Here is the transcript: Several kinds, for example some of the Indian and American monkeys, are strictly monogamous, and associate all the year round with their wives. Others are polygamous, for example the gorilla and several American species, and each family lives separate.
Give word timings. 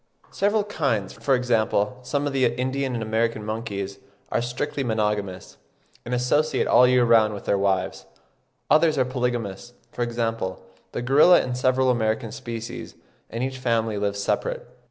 Several 0.31 0.63
kinds, 0.63 1.13
for 1.13 1.35
example 1.35 1.99
some 2.01 2.25
of 2.25 2.33
the 2.33 2.45
Indian 2.47 2.95
and 2.95 3.03
American 3.03 3.45
monkeys, 3.45 3.99
are 4.31 4.41
strictly 4.41 4.83
monogamous, 4.83 5.57
and 6.03 6.15
associate 6.15 6.65
all 6.65 6.85
the 6.85 6.89
year 6.89 7.05
round 7.05 7.35
with 7.35 7.45
their 7.45 7.55
wives. 7.59 8.07
Others 8.71 8.97
are 8.97 9.05
polygamous, 9.05 9.73
for 9.91 10.01
example 10.01 10.65
the 10.91 11.03
gorilla 11.03 11.41
and 11.43 11.55
several 11.55 11.91
American 11.91 12.31
species, 12.31 12.95
and 13.29 13.43
each 13.43 13.59
family 13.59 13.99
lives 13.99 14.19
separate. 14.19 14.67